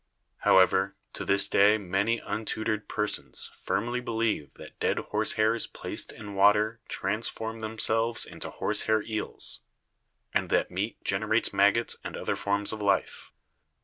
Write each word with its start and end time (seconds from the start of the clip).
However, 0.37 0.95
to 1.13 1.23
this 1.23 1.47
day 1.47 1.77
many 1.77 2.17
untutored 2.17 2.87
persons 2.89 3.51
firmly 3.53 3.99
believe 4.01 4.55
that 4.55 4.79
dead 4.79 4.97
horse 4.97 5.33
hairs 5.33 5.67
placed 5.67 6.11
in 6.11 6.33
water 6.33 6.79
transform 6.89 7.59
themselves 7.59 8.25
into 8.25 8.49
horse 8.49 8.81
hair 8.89 9.03
eels 9.03 9.61
and 10.33 10.49
that 10.49 10.71
meat 10.71 11.03
generates 11.03 11.53
maggots 11.53 11.97
and 12.03 12.17
other 12.17 12.35
forms 12.35 12.73
of 12.73 12.81
life. 12.81 13.31